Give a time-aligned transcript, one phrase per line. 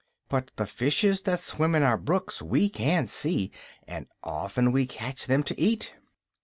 [0.29, 3.51] But the fishes that swim in our brooks we can see,
[3.87, 5.93] and often we catch them to eat."